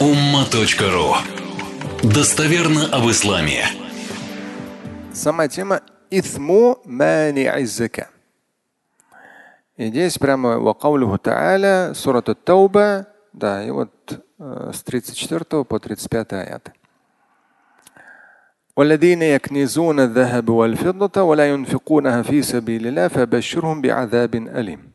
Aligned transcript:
umma.ru 0.00 1.14
Достоверно 2.02 2.86
об 2.92 3.10
исламе. 3.10 3.64
Сама 5.12 5.48
тема 5.48 5.80
ithmu 6.10 6.78
mani 6.84 7.64
зака. 7.64 8.08
И 9.76 9.88
здесь 9.88 10.18
прямо 10.18 10.58
вакаулюху 10.58 11.18
та'аля, 11.18 11.94
сурат 11.94 12.28
Тауба, 12.44 13.06
да, 13.32 13.64
и 13.64 13.70
вот 13.70 13.90
э, 14.38 14.70
с 14.72 14.82
34 14.82 15.64
по 15.64 15.78
35 15.78 16.32
аят. 16.32 16.72
والذين 18.76 19.22
يكنزون 19.22 20.00
الذهب 20.00 20.48
والفضة 20.48 21.22
ولا 21.22 21.48
ينفقونها 21.48 22.22
في 22.22 22.42
سبيل 22.42 22.86
الله 22.86 23.08
فبشرهم 23.08 23.80
بعذاب 23.80 24.34
أليم. 24.34 24.92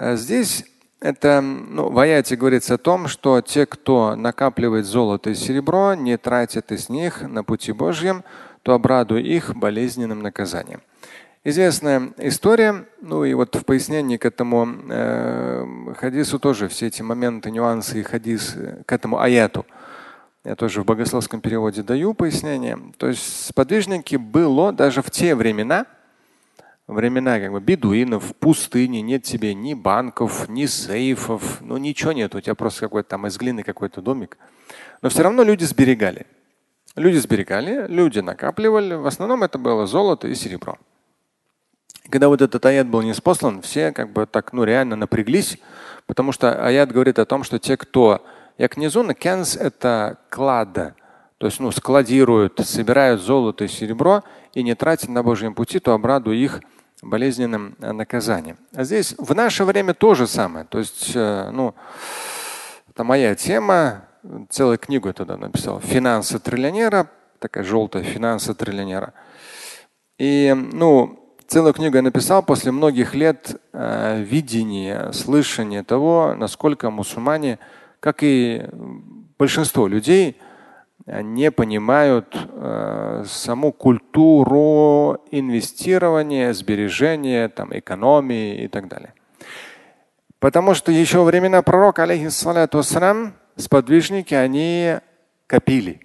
Здесь 0.00 0.64
это 1.01 1.41
ну, 1.41 1.89
в 1.89 1.97
аяте 1.97 2.35
говорится 2.35 2.75
о 2.75 2.77
том, 2.77 3.07
что 3.07 3.41
те, 3.41 3.65
кто 3.65 4.15
накапливает 4.15 4.85
золото 4.85 5.31
и 5.31 5.35
серебро, 5.35 5.95
не 5.95 6.15
тратят 6.17 6.71
из 6.71 6.89
них 6.89 7.23
на 7.23 7.43
пути 7.43 7.71
Божьем, 7.71 8.23
то 8.61 8.73
обрадуй 8.73 9.23
их 9.23 9.55
болезненным 9.55 10.21
наказанием. 10.21 10.81
Известная 11.43 12.13
история, 12.17 12.85
ну 13.01 13.25
и 13.25 13.33
вот 13.33 13.55
в 13.55 13.65
пояснении 13.65 14.17
к 14.17 14.25
этому 14.25 14.67
э, 14.89 15.65
хадису 15.97 16.37
тоже 16.37 16.67
все 16.67 16.87
эти 16.87 17.01
моменты, 17.01 17.49
нюансы 17.49 17.99
и 17.99 18.03
хадис 18.03 18.53
э, 18.55 18.83
к 18.85 18.91
этому 18.93 19.19
аяту. 19.19 19.65
Я 20.43 20.55
тоже 20.55 20.83
в 20.83 20.85
богословском 20.85 21.41
переводе 21.41 21.81
даю 21.81 22.13
пояснение. 22.13 22.77
То 22.97 23.07
есть 23.07 23.47
сподвижники 23.47 24.17
было 24.17 24.71
даже 24.71 25.01
в 25.01 25.09
те 25.09 25.33
времена, 25.33 25.87
времена 26.87 27.39
как 27.39 27.51
бы 27.51 27.59
бедуинов, 27.59 28.23
в 28.23 28.35
пустыне, 28.35 29.01
нет 29.01 29.23
тебе 29.23 29.53
ни 29.53 29.73
банков, 29.73 30.49
ни 30.49 30.65
сейфов, 30.65 31.61
ну 31.61 31.77
ничего 31.77 32.11
нет, 32.11 32.35
у 32.35 32.41
тебя 32.41 32.55
просто 32.55 32.81
какой-то 32.81 33.09
там 33.09 33.27
из 33.27 33.37
глины 33.37 33.63
какой-то 33.63 34.01
домик. 34.01 34.37
Но 35.01 35.09
все 35.09 35.23
равно 35.23 35.43
люди 35.43 35.63
сберегали. 35.63 36.25
Люди 36.95 37.17
сберегали, 37.17 37.87
люди 37.87 38.19
накапливали. 38.19 38.95
В 38.95 39.07
основном 39.07 39.43
это 39.43 39.57
было 39.57 39.87
золото 39.87 40.27
и 40.27 40.35
серебро. 40.35 40.77
Когда 42.09 42.27
вот 42.27 42.41
этот 42.41 42.65
аят 42.65 42.87
был 42.87 43.01
неспослан, 43.01 43.61
все 43.61 43.93
как 43.93 44.11
бы 44.11 44.25
так 44.25 44.51
ну 44.51 44.65
реально 44.65 44.97
напряглись, 44.97 45.57
потому 46.07 46.33
что 46.33 46.65
аят 46.65 46.91
говорит 46.91 47.19
о 47.19 47.25
том, 47.25 47.43
что 47.43 47.59
те, 47.59 47.77
кто 47.77 48.25
як 48.57 48.75
низун, 48.75 49.13
кенс 49.13 49.55
это 49.55 50.17
клад, 50.29 50.73
то 50.73 51.47
есть 51.47 51.59
ну, 51.59 51.71
складируют, 51.71 52.59
собирают 52.59 53.21
золото 53.21 53.63
и 53.63 53.67
серебро 53.67 54.23
и 54.53 54.63
не 54.63 54.75
тратят 54.75 55.09
на 55.09 55.23
Божьем 55.23 55.53
пути, 55.53 55.79
то 55.79 55.93
обрадуй 55.93 56.37
их 56.37 56.61
болезненным 57.01 57.75
э, 57.79 57.91
наказанием. 57.91 58.57
А 58.73 58.83
здесь 58.83 59.15
в 59.17 59.33
наше 59.33 59.63
время 59.63 59.93
то 59.93 60.13
же 60.13 60.27
самое. 60.27 60.65
То 60.65 60.79
есть, 60.79 61.11
э, 61.15 61.49
ну, 61.51 61.73
это 62.89 63.03
моя 63.03 63.35
тема, 63.35 64.05
целую 64.49 64.77
книгу 64.77 65.07
я 65.07 65.13
туда 65.13 65.37
написал. 65.37 65.79
Финансы 65.79 66.39
триллионера, 66.39 67.09
такая 67.39 67.63
желтая 67.63 68.03
финансы 68.03 68.53
триллионера. 68.53 69.13
И, 70.19 70.55
ну, 70.55 71.35
целую 71.47 71.73
книгу 71.73 71.95
я 71.95 72.01
написал 72.03 72.43
после 72.43 72.71
многих 72.71 73.15
лет 73.15 73.59
э, 73.73 74.21
видения, 74.21 75.11
слышания 75.11 75.83
того, 75.83 76.35
насколько 76.37 76.89
мусульмане, 76.91 77.57
как 77.99 78.19
и 78.21 78.67
большинство 79.39 79.87
людей, 79.87 80.37
не 81.11 81.51
понимают 81.51 82.33
э, 82.33 83.23
саму 83.27 83.73
культуру 83.73 85.21
инвестирования, 85.29 86.53
сбережения, 86.53 87.49
там, 87.49 87.77
экономии 87.77 88.63
и 88.63 88.67
так 88.69 88.87
далее. 88.87 89.13
Потому 90.39 90.73
что 90.73 90.91
еще 90.91 91.19
во 91.19 91.25
времена 91.25 91.61
пророка, 91.61 92.03
алейхиссалату 92.03 92.77
вассалам, 92.77 93.33
сподвижники, 93.57 94.33
они 94.33 94.99
копили. 95.47 95.99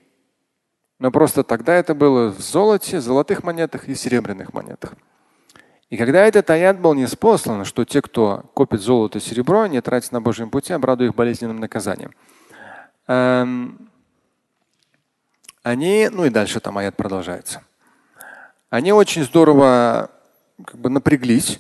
Но 0.99 1.11
просто 1.11 1.45
тогда 1.45 1.75
это 1.75 1.95
было 1.95 2.31
в 2.31 2.41
золоте, 2.41 3.01
золотых 3.01 3.45
монетах 3.45 3.89
и 3.89 3.95
серебряных 3.95 4.53
монетах. 4.53 4.95
И 5.89 5.97
когда 5.97 6.27
этот 6.27 6.51
аят 6.51 6.81
был 6.81 6.95
неспослан, 6.95 7.65
что 7.65 7.85
те, 7.85 8.03
кто 8.03 8.51
копит 8.55 8.81
золото 8.81 9.19
и 9.19 9.21
серебро, 9.21 9.67
не 9.67 9.81
тратят 9.81 10.11
на 10.11 10.21
Божьем 10.21 10.51
пути, 10.51 10.73
обрадуют 10.73 11.13
их 11.13 11.17
болезненным 11.17 11.61
наказанием. 11.61 12.13
Эм, 13.07 13.86
они, 15.67 16.09
ну 16.13 16.25
и 16.25 16.31
дальше 16.31 16.61
там 16.61 16.79
аят 16.79 16.95
продолжается. 16.95 17.61
Они 18.71 18.93
очень 18.93 19.25
здорово 19.25 20.13
как 20.65 20.79
бы 20.79 20.91
напряглись, 20.91 21.59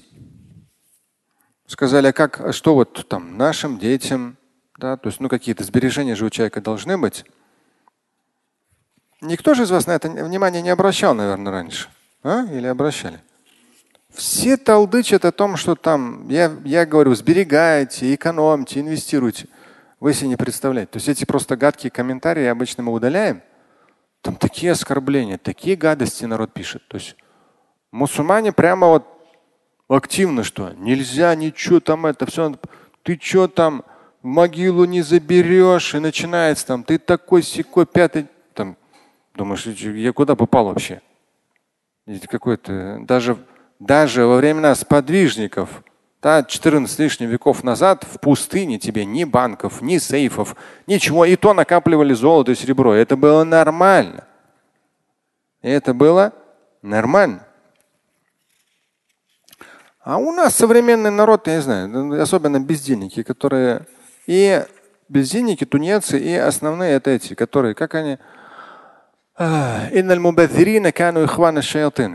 сказали, 1.66 2.06
а 2.06 2.12
как, 2.12 2.54
что 2.54 2.76
вот 2.76 3.08
там 3.08 3.36
нашим 3.36 3.80
детям, 3.80 4.36
да, 4.78 4.96
то 4.96 5.08
есть 5.08 5.18
ну 5.18 5.28
какие-то 5.28 5.64
сбережения 5.64 6.14
же 6.14 6.24
у 6.24 6.30
человека 6.30 6.60
должны 6.60 6.96
быть. 6.96 7.24
Никто 9.20 9.54
же 9.54 9.64
из 9.64 9.72
вас 9.72 9.88
на 9.88 9.96
это 9.96 10.08
внимание 10.08 10.62
не 10.62 10.70
обращал, 10.70 11.12
наверное, 11.12 11.50
раньше, 11.50 11.88
а? 12.22 12.44
Или 12.44 12.68
обращали? 12.68 13.20
Все 14.14 14.56
толдычат 14.56 15.24
о 15.24 15.32
том, 15.32 15.56
что 15.56 15.74
там, 15.74 16.28
я, 16.28 16.56
я 16.64 16.86
говорю, 16.86 17.12
сберегайте, 17.16 18.14
экономьте, 18.14 18.78
инвестируйте. 18.78 19.48
Вы 19.98 20.14
себе 20.14 20.28
не 20.28 20.36
представляете. 20.36 20.92
То 20.92 20.96
есть 20.98 21.08
эти 21.08 21.24
просто 21.24 21.56
гадкие 21.56 21.90
комментарии 21.90 22.44
обычно 22.44 22.84
мы 22.84 22.92
удаляем. 22.92 23.42
Там 24.26 24.34
такие 24.34 24.72
оскорбления, 24.72 25.38
такие 25.38 25.76
гадости 25.76 26.24
народ 26.24 26.52
пишет. 26.52 26.82
То 26.88 26.96
есть 26.96 27.14
мусульмане 27.92 28.50
прямо 28.50 28.88
вот 28.88 29.06
активно 29.88 30.42
что? 30.42 30.72
Нельзя 30.72 31.32
ничего 31.36 31.78
там 31.78 32.06
это 32.06 32.26
все. 32.26 32.58
Ты 33.04 33.20
что 33.22 33.46
там 33.46 33.84
в 34.22 34.26
могилу 34.26 34.84
не 34.84 35.00
заберешь 35.02 35.94
и 35.94 36.00
начинается 36.00 36.66
там. 36.66 36.82
Ты 36.82 36.98
такой 36.98 37.44
секой 37.44 37.86
пятый. 37.86 38.26
Там 38.52 38.76
думаешь, 39.36 39.64
я 39.64 40.12
куда 40.12 40.34
попал 40.34 40.64
вообще? 40.64 41.00
Какой-то 42.28 42.98
даже 43.02 43.38
даже 43.78 44.26
во 44.26 44.38
времена 44.38 44.74
сподвижников 44.74 45.84
да, 46.22 46.42
14 46.42 46.98
лишних 46.98 47.28
веков 47.28 47.62
назад 47.62 48.04
в 48.04 48.18
пустыне 48.18 48.78
тебе 48.78 49.04
ни 49.04 49.24
банков, 49.24 49.82
ни 49.82 49.98
сейфов, 49.98 50.56
ничего. 50.86 51.24
И 51.24 51.36
то 51.36 51.54
накапливали 51.54 52.14
золото 52.14 52.52
и 52.52 52.54
серебро. 52.54 52.94
Это 52.94 53.16
было 53.16 53.44
нормально. 53.44 54.24
Это 55.62 55.94
было 55.94 56.32
нормально. 56.82 57.46
А 60.00 60.18
у 60.18 60.32
нас 60.32 60.54
современный 60.54 61.10
народ, 61.10 61.48
я 61.48 61.56
не 61.56 61.62
знаю, 61.62 62.22
особенно 62.22 62.60
бездельники, 62.60 63.22
которые 63.24 63.86
и 64.26 64.64
бездельники, 65.08 65.64
тунецы, 65.64 66.18
и 66.18 66.34
основные 66.34 66.94
это 66.94 67.10
эти, 67.10 67.34
которые, 67.34 67.74
как 67.74 67.94
они, 67.94 68.18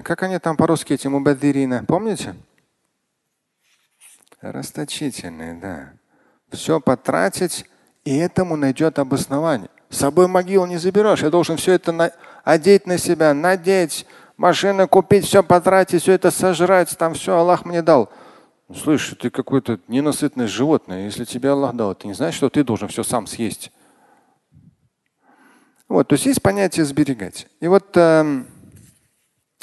как 0.03 0.23
они 0.23 0.39
там 0.39 0.57
по-русски 0.57 0.93
эти 0.93 1.07
мубадзирина, 1.07 1.83
помните? 1.87 2.35
Расточительные, 4.41 5.53
да. 5.53 5.93
Все 6.51 6.79
потратить, 6.79 7.65
и 8.03 8.17
этому 8.17 8.55
найдет 8.55 8.97
обоснование. 8.97 9.69
С 9.89 9.99
собой 9.99 10.27
могилу 10.27 10.65
не 10.65 10.77
заберешь. 10.77 11.21
Я 11.21 11.29
должен 11.29 11.57
все 11.57 11.73
это 11.73 11.91
на... 11.91 12.11
одеть 12.43 12.87
на 12.87 12.97
себя, 12.97 13.33
надеть, 13.33 14.05
машину 14.37 14.87
купить, 14.87 15.25
все 15.25 15.43
потратить, 15.43 16.01
все 16.01 16.13
это 16.13 16.31
сожрать, 16.31 16.97
там 16.97 17.13
все 17.13 17.37
Аллах 17.37 17.65
мне 17.65 17.81
дал. 17.81 18.09
Слышь, 18.75 19.15
ты 19.19 19.29
какое-то 19.29 19.79
ненасытное 19.87 20.47
животное. 20.47 21.05
Если 21.05 21.25
тебе 21.25 21.51
Аллах 21.51 21.75
дал, 21.75 21.93
ты 21.93 22.07
не 22.07 22.13
знаешь, 22.13 22.35
что 22.35 22.49
ты 22.49 22.63
должен 22.63 22.87
все 22.87 23.03
сам 23.03 23.27
съесть. 23.27 23.71
Вот, 25.87 26.07
то 26.07 26.13
есть 26.13 26.25
есть 26.25 26.41
понятие 26.41 26.85
сберегать. 26.85 27.47
И 27.59 27.67
вот 27.67 27.95
э, 27.95 28.43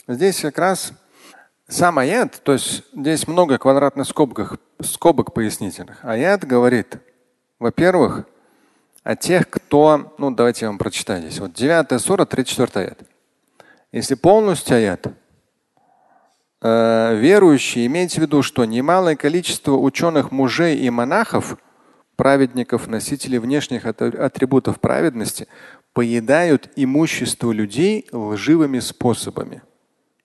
здесь 0.06 0.40
как 0.42 0.58
раз 0.58 0.92
сам 1.68 1.98
аят, 1.98 2.40
то 2.42 2.54
есть 2.54 2.82
здесь 2.94 3.28
много 3.28 3.58
квадратных 3.58 4.06
скобок, 4.06 4.58
скобок 4.80 5.34
пояснительных. 5.34 6.02
Аят 6.02 6.44
говорит, 6.44 6.96
во-первых, 7.58 8.24
о 9.04 9.14
тех, 9.16 9.48
кто, 9.48 10.14
ну 10.18 10.30
давайте 10.30 10.64
я 10.64 10.70
вам 10.70 10.78
прочитаю 10.78 11.20
здесь. 11.20 11.38
Вот 11.38 11.52
9 11.52 12.00
сура, 12.00 12.24
34 12.24 12.86
аят. 12.86 12.98
Если 13.92 14.14
полностью 14.14 14.76
аят, 14.76 15.08
э, 16.62 17.16
верующие, 17.16 17.86
имейте 17.86 18.20
в 18.20 18.22
виду, 18.22 18.42
что 18.42 18.64
немалое 18.64 19.16
количество 19.16 19.72
ученых 19.72 20.30
мужей 20.30 20.78
и 20.78 20.88
монахов, 20.88 21.58
праведников, 22.16 22.88
носителей 22.88 23.38
внешних 23.38 23.84
атрибутов 23.86 24.80
праведности, 24.80 25.46
поедают 25.92 26.70
имущество 26.76 27.52
людей 27.52 28.08
лживыми 28.10 28.80
способами. 28.80 29.62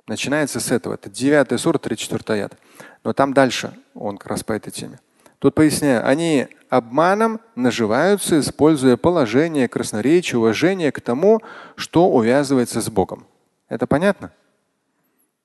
Начинается 0.07 0.59
с 0.59 0.71
этого. 0.71 0.95
Это 0.95 1.09
9 1.09 1.59
сура, 1.59 1.77
34 1.77 2.39
аят. 2.39 2.57
Но 3.03 3.13
там 3.13 3.33
дальше 3.33 3.73
он 3.93 4.17
как 4.17 4.27
раз 4.27 4.43
по 4.43 4.53
этой 4.53 4.71
теме. 4.71 4.99
Тут 5.39 5.55
поясняю, 5.55 6.07
они 6.07 6.47
обманом 6.69 7.39
наживаются, 7.55 8.39
используя 8.39 8.97
положение, 8.97 9.67
красноречие, 9.67 10.39
уважение 10.39 10.91
к 10.91 11.01
тому, 11.01 11.41
что 11.75 12.09
увязывается 12.09 12.81
с 12.81 12.89
Богом. 12.89 13.27
Это 13.69 13.87
понятно? 13.87 14.31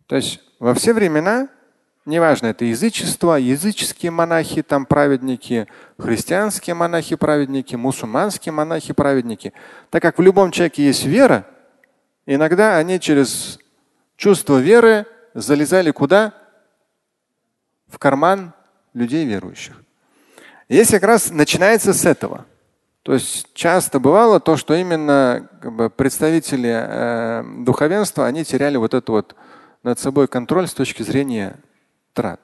То 0.06 0.16
есть 0.16 0.40
во 0.58 0.74
все 0.74 0.92
времена 0.92 1.48
Неважно, 2.08 2.46
это 2.46 2.64
язычество, 2.64 3.34
языческие 3.34 4.10
монахи, 4.10 4.62
там 4.62 4.86
праведники, 4.86 5.66
христианские 5.98 6.72
монахи, 6.72 7.16
праведники, 7.16 7.74
мусульманские 7.74 8.50
монахи, 8.50 8.94
праведники. 8.94 9.52
Так 9.90 10.00
как 10.00 10.16
в 10.16 10.22
любом 10.22 10.50
человеке 10.50 10.86
есть 10.86 11.04
вера, 11.04 11.46
иногда 12.24 12.78
они 12.78 12.98
через 12.98 13.58
чувство 14.18 14.58
веры 14.58 15.06
залезали 15.32 15.90
куда? 15.90 16.34
В 17.86 17.98
карман 17.98 18.52
людей 18.92 19.24
верующих. 19.24 19.82
Здесь 20.68 20.90
как 20.90 21.04
раз 21.04 21.30
начинается 21.30 21.94
с 21.94 22.04
этого. 22.04 22.44
То 23.02 23.14
есть 23.14 23.46
часто 23.54 23.98
бывало 24.00 24.38
то, 24.38 24.58
что 24.58 24.74
именно 24.74 25.48
как 25.62 25.72
бы, 25.72 25.88
представители 25.88 26.70
э, 26.70 27.44
духовенства, 27.64 28.26
они 28.26 28.44
теряли 28.44 28.76
вот 28.76 28.92
этот 28.92 29.08
вот 29.08 29.36
над 29.82 29.98
собой 29.98 30.28
контроль 30.28 30.68
с 30.68 30.74
точки 30.74 31.02
зрения 31.02 31.56
трат. 32.12 32.40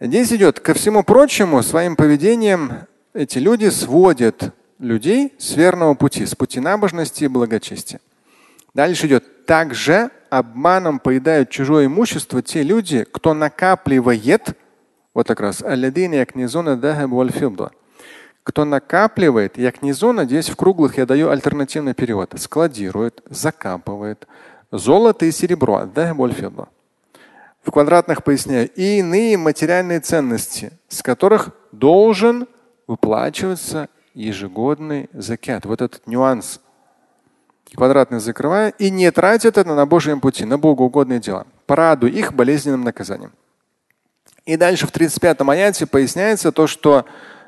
Здесь 0.00 0.32
идет 0.32 0.58
ко 0.58 0.74
всему 0.74 1.04
прочему, 1.04 1.62
своим 1.62 1.94
поведением 1.94 2.88
эти 3.14 3.38
люди 3.38 3.68
сводят 3.68 4.52
людей 4.80 5.34
с 5.38 5.54
верного 5.54 5.94
пути, 5.94 6.26
с 6.26 6.34
пути 6.34 6.58
набожности 6.58 7.24
и 7.24 7.28
благочестия. 7.28 8.00
Дальше 8.74 9.06
идет. 9.06 9.46
Также 9.46 10.10
обманом 10.32 10.98
поедают 10.98 11.50
чужое 11.50 11.86
имущество 11.86 12.40
те 12.40 12.62
люди, 12.62 13.04
кто 13.12 13.34
накапливает, 13.34 14.56
вот 15.12 15.28
как 15.28 15.40
раз, 15.40 15.62
кто 18.42 18.64
накапливает, 18.64 19.58
якнизона, 19.58 20.24
здесь 20.24 20.48
в 20.48 20.56
круглых 20.56 20.96
я 20.96 21.04
даю 21.04 21.28
альтернативный 21.28 21.92
перевод, 21.92 22.32
складирует, 22.38 23.22
закапывает. 23.28 24.26
Золото 24.70 25.26
и 25.26 25.30
серебро, 25.30 25.84
в 27.62 27.70
квадратных 27.70 28.24
поясняю, 28.24 28.70
и 28.70 29.00
иные 29.00 29.36
материальные 29.36 30.00
ценности, 30.00 30.72
с 30.88 31.02
которых 31.02 31.50
должен 31.72 32.48
выплачиваться 32.86 33.90
ежегодный 34.14 35.10
закят. 35.12 35.66
Вот 35.66 35.82
этот 35.82 36.06
нюанс. 36.06 36.60
Квадратный 37.74 38.20
закрывая 38.20 38.70
и 38.78 38.90
не 38.90 39.10
тратят 39.10 39.56
это 39.56 39.74
на 39.74 39.86
Божьем 39.86 40.20
пути, 40.20 40.44
на 40.44 40.58
богоугодные 40.58 41.20
дела. 41.20 41.46
Порадуй 41.66 42.10
их 42.10 42.34
болезненным 42.34 42.84
наказанием. 42.84 43.32
И 44.44 44.56
дальше 44.56 44.86
в 44.86 44.90
35 44.90 45.40
аяте 45.42 45.86
поясняется 45.86 46.52
то, 46.52 46.66
что 46.66 47.06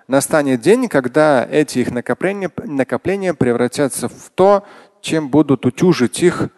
настанет 0.08 0.60
день, 0.60 0.88
когда 0.88 1.44
эти 1.44 1.80
их 1.80 1.90
накопления, 1.90 2.50
накопления 2.64 3.34
превратятся 3.34 4.08
в 4.08 4.30
то, 4.34 4.64
чем 5.00 5.28
будут 5.28 5.66
утюжить 5.66 6.22
их, 6.22 6.48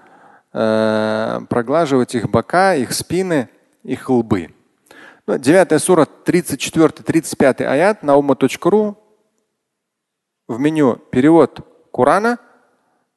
э, 0.52 1.40
проглаживать 1.48 2.14
их 2.14 2.30
бока, 2.30 2.74
их 2.74 2.92
спины, 2.92 3.48
их 3.82 4.08
лбы. 4.10 4.50
Ну, 5.26 5.38
9 5.38 5.80
сура, 5.80 6.06
34-35 6.24 7.64
аят 7.64 8.02
на 8.02 8.16
ума.ру 8.16 8.96
в 10.46 10.60
меню 10.60 10.96
перевод 11.10 11.66
Корана. 11.92 12.38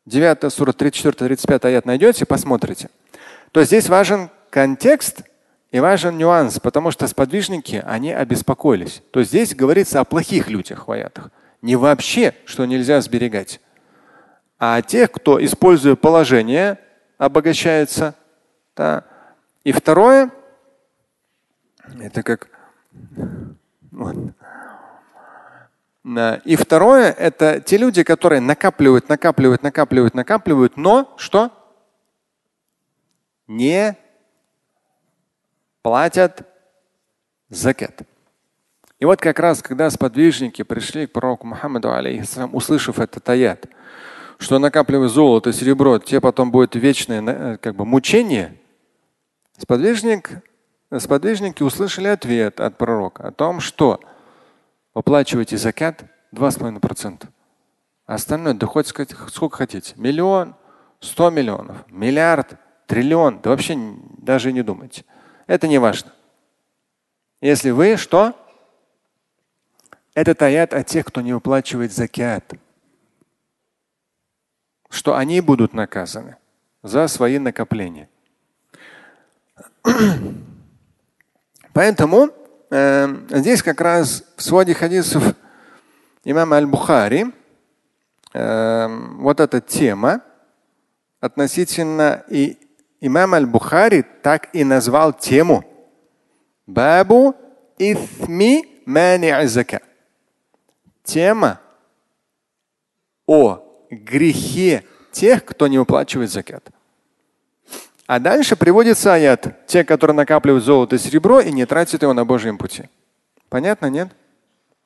9 0.09 0.51
сура, 0.51 0.71
34-35 0.71 1.67
аят 1.67 1.85
найдете, 1.85 2.25
посмотрите. 2.25 2.89
То 3.51 3.63
здесь 3.63 3.87
важен 3.89 4.29
контекст 4.49 5.21
и 5.71 5.79
важен 5.79 6.17
нюанс, 6.17 6.59
потому 6.59 6.89
что 6.91 7.07
сподвижники, 7.07 7.83
они 7.85 8.11
обеспокоились. 8.11 9.03
То 9.11 9.19
есть 9.19 9.31
здесь 9.31 9.55
говорится 9.55 9.99
о 9.99 10.05
плохих 10.05 10.49
людях 10.49 10.87
в 10.87 10.91
аятах. 10.91 11.29
Не 11.61 11.75
вообще, 11.75 12.33
что 12.45 12.65
нельзя 12.65 12.99
сберегать, 13.01 13.61
а 14.57 14.77
о 14.77 14.81
тех, 14.81 15.11
кто, 15.11 15.43
используя 15.43 15.95
положение, 15.95 16.79
обогащается. 17.17 18.15
Да. 18.75 19.03
И 19.63 19.71
второе, 19.71 20.31
это 22.01 22.23
как 22.23 22.49
вот. 23.91 24.15
И 26.45 26.55
второе, 26.55 27.11
это 27.11 27.61
те 27.61 27.77
люди, 27.77 28.03
которые 28.03 28.39
накапливают, 28.39 29.09
накапливают, 29.09 29.61
накапливают, 29.61 30.15
накапливают, 30.15 30.77
но 30.77 31.13
что? 31.17 31.51
Не 33.47 33.95
платят 35.81 36.47
закат. 37.49 38.01
И 38.99 39.05
вот 39.05 39.19
как 39.21 39.39
раз, 39.39 39.61
когда 39.61 39.89
сподвижники 39.89 40.63
пришли 40.63 41.07
к 41.07 41.13
пророку 41.13 41.47
Мухаммаду, 41.47 41.93
алейхиссалам, 41.93 42.55
услышав 42.55 42.99
этот 42.99 43.27
аят, 43.29 43.67
что 44.39 44.57
накапливая 44.59 45.07
золото, 45.07 45.53
серебро, 45.53 45.99
те 45.99 46.19
потом 46.19 46.51
будет 46.51 46.75
вечное 46.75 47.21
э, 47.21 47.57
как 47.57 47.75
бы, 47.75 47.85
мучение, 47.85 48.57
сподвижник, 49.57 50.41
сподвижники 50.97 51.61
услышали 51.61 52.07
ответ 52.07 52.59
от 52.59 52.77
пророка 52.77 53.27
о 53.27 53.31
том, 53.31 53.59
что 53.59 54.01
выплачивайте 54.93 55.57
закат 55.57 56.03
2,5%. 56.33 57.27
А 58.05 58.15
остальное, 58.15 58.53
да 58.53 58.65
хоть 58.67 58.87
сколько 58.87 59.57
хотите. 59.57 59.93
Миллион, 59.97 60.55
сто 60.99 61.29
миллионов, 61.29 61.85
миллиард, 61.89 62.57
триллион. 62.87 63.39
Да 63.41 63.51
вообще 63.51 63.77
даже 64.17 64.51
не 64.51 64.63
думайте. 64.63 65.05
Это 65.47 65.67
не 65.67 65.77
важно. 65.77 66.11
Если 67.41 67.69
вы 67.69 67.97
что? 67.97 68.35
Этот 70.13 70.41
аят 70.41 70.73
о 70.73 70.83
тех, 70.83 71.05
кто 71.05 71.21
не 71.21 71.33
выплачивает 71.33 71.93
закят. 71.93 72.53
Что 74.89 75.15
они 75.15 75.39
будут 75.39 75.73
наказаны 75.73 76.37
за 76.81 77.07
свои 77.07 77.37
накопления. 77.37 78.09
Поэтому 81.73 82.31
э, 82.69 83.15
здесь 83.29 83.61
как 83.63 83.81
раз 83.81 84.23
в 84.35 84.43
своде 84.43 84.73
хадисов 84.73 85.23
имама 86.23 86.57
Аль-Бухари 86.57 87.33
э, 88.33 88.87
вот 89.17 89.39
эта 89.39 89.61
тема 89.61 90.21
относительно 91.19 92.23
и 92.29 92.57
Имам 93.01 93.33
Аль-Бухари 93.33 94.03
так 94.21 94.49
и 94.53 94.63
назвал 94.63 95.13
тему 95.13 95.63
Бабу 96.67 97.35
ифми 97.77 98.83
мани 98.85 99.33
зака. 99.47 99.79
Тема 101.03 101.59
о 103.25 103.63
грехе 103.89 104.83
тех, 105.11 105.45
кто 105.45 105.67
не 105.67 105.77
выплачивает 105.77 106.29
закат. 106.29 106.69
А 108.09 108.19
дальше 108.19 108.55
приводится 108.55 109.13
аят. 109.13 109.67
Те, 109.67 109.83
которые 109.83 110.15
накапливают 110.15 110.65
золото 110.65 110.95
и 110.95 110.99
серебро 110.99 111.41
и 111.41 111.51
не 111.51 111.67
тратят 111.67 112.01
его 112.01 112.11
на 112.11 112.25
Божьем 112.25 112.57
пути. 112.57 112.89
Понятно, 113.49 113.85
нет? 113.85 114.09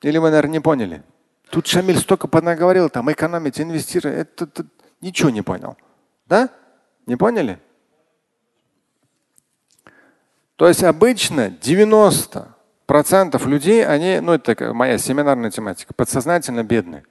Или 0.02 0.18
вы, 0.18 0.28
наверное, 0.28 0.52
не 0.52 0.60
поняли? 0.60 1.02
Тут 1.48 1.66
Шамиль 1.66 1.96
столько 1.96 2.28
понаговорил, 2.28 2.90
там 2.90 3.10
экономить, 3.10 3.58
инвестировать. 3.58 4.18
Это, 4.18 4.44
это, 4.44 4.66
ничего 5.00 5.30
не 5.30 5.40
понял. 5.40 5.78
Да? 6.26 6.50
Не 7.06 7.16
поняли? 7.16 7.58
То 10.56 10.68
есть 10.68 10.84
обычно 10.84 11.48
90% 11.48 13.48
людей, 13.48 13.86
они, 13.86 14.20
ну 14.20 14.34
это 14.34 14.74
моя 14.74 14.98
семинарная 14.98 15.50
тематика, 15.50 15.94
подсознательно 15.94 16.62
бедные. 16.62 17.04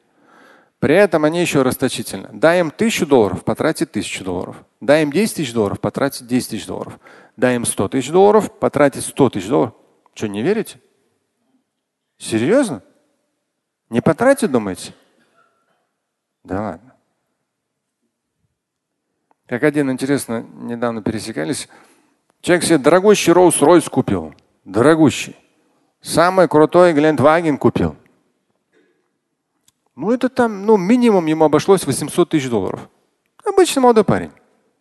При 0.83 0.95
этом 0.95 1.23
они 1.23 1.39
еще 1.39 1.61
расточительны. 1.61 2.27
Дай 2.33 2.59
им 2.59 2.69
тысячу 2.69 3.05
долларов, 3.05 3.45
потратить 3.45 3.93
тысячу 3.93 4.25
долларов. 4.25 4.65
Дай 4.81 5.03
им 5.03 5.13
10 5.13 5.35
тысяч 5.37 5.53
долларов, 5.53 5.79
потратить 5.79 6.27
10 6.27 6.49
тысяч 6.49 6.65
долларов. 6.65 6.99
Дай 7.37 7.55
им 7.55 7.63
100 7.63 7.87
тысяч 7.87 8.09
долларов, 8.09 8.51
потратить 8.51 9.05
100 9.05 9.29
тысяч 9.29 9.47
долларов. 9.47 9.75
Что, 10.13 10.27
не 10.27 10.41
верите? 10.41 10.81
Серьезно? 12.17 12.83
Не 13.89 14.01
потратить, 14.01 14.51
думаете? 14.51 14.93
Да 16.43 16.61
ладно. 16.61 16.93
Как 19.45 19.63
один, 19.63 19.89
интересно, 19.89 20.41
недавно 20.41 21.01
пересекались. 21.01 21.69
Человек 22.41 22.65
себе 22.65 22.77
дорогущий 22.77 23.31
Rolls-Royce 23.31 23.89
купил. 23.89 24.35
Дорогущий. 24.65 25.37
Самый 26.01 26.49
крутой 26.49 26.91
Глендваген 26.91 27.57
купил. 27.57 27.95
Ну, 29.95 30.11
это 30.11 30.29
там, 30.29 30.65
ну, 30.65 30.77
минимум 30.77 31.25
ему 31.27 31.45
обошлось 31.45 31.85
800 31.85 32.29
тысяч 32.29 32.49
долларов. 32.49 32.89
Обычный 33.45 33.81
молодой 33.81 34.03
парень. 34.03 34.31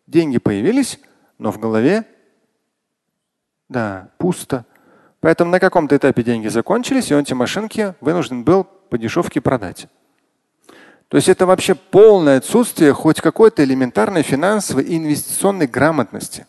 Деньги 0.07 0.39
появились, 0.39 0.99
но 1.39 1.53
в 1.53 1.59
голове, 1.59 2.05
да, 3.69 4.09
пусто. 4.19 4.65
Поэтому 5.21 5.51
на 5.51 5.61
каком-то 5.61 5.97
этапе 5.97 6.23
деньги 6.23 6.49
закончились, 6.49 7.11
и 7.11 7.15
он 7.15 7.23
эти 7.23 7.33
машинки 7.33 7.95
вынужден 8.01 8.43
был 8.43 8.65
по 8.65 8.99
дешевке 8.99 9.41
продать. 9.41 9.87
То 11.09 11.17
есть 11.17 11.29
это 11.29 11.45
вообще 11.45 11.75
полное 11.75 12.39
отсутствие 12.39 12.93
хоть 12.95 13.21
какой-то 13.21 13.63
элементарной 13.63 14.23
финансовой 14.23 14.85
и 14.85 14.97
инвестиционной 14.97 15.67
грамотности. 15.67 16.47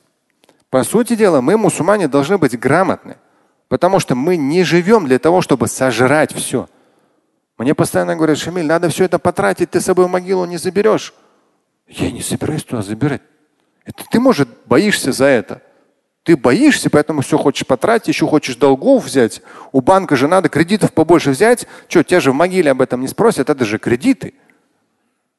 По 0.69 0.83
сути 0.83 1.15
дела, 1.15 1.41
мы, 1.41 1.57
мусульмане, 1.57 2.07
должны 2.07 2.37
быть 2.37 2.57
грамотны, 2.57 3.17
потому 3.67 3.99
что 3.99 4.15
мы 4.15 4.37
не 4.37 4.63
живем 4.63 5.05
для 5.05 5.19
того, 5.19 5.41
чтобы 5.41 5.67
сожрать 5.67 6.33
все. 6.33 6.67
Мне 7.63 7.73
постоянно 7.73 8.17
говорят, 8.17 8.37
Шамиль, 8.37 8.65
надо 8.65 8.89
все 8.89 9.05
это 9.05 9.19
потратить, 9.19 9.71
ты 9.71 9.79
с 9.79 9.85
собой 9.85 10.09
могилу 10.09 10.43
не 10.43 10.57
заберешь. 10.57 11.13
Я 11.87 12.11
не 12.11 12.21
собираюсь 12.21 12.65
туда 12.65 12.81
забирать. 12.81 13.21
Это 13.85 14.03
ты, 14.11 14.19
может, 14.19 14.49
боишься 14.65 15.13
за 15.13 15.25
это. 15.25 15.61
Ты 16.23 16.35
боишься, 16.35 16.89
поэтому 16.89 17.21
все 17.21 17.37
хочешь 17.37 17.65
потратить, 17.65 18.09
еще 18.09 18.27
хочешь 18.27 18.57
долгов 18.57 19.05
взять. 19.05 19.41
У 19.71 19.79
банка 19.79 20.17
же 20.17 20.27
надо 20.27 20.49
кредитов 20.49 20.91
побольше 20.91 21.29
взять. 21.29 21.65
Что, 21.87 22.03
тебя 22.03 22.19
же 22.19 22.31
в 22.31 22.35
могиле 22.35 22.69
об 22.69 22.81
этом 22.81 22.99
не 22.99 23.07
спросят, 23.07 23.49
это 23.49 23.63
же 23.63 23.79
кредиты. 23.79 24.33